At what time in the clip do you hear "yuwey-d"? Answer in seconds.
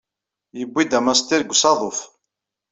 0.59-0.97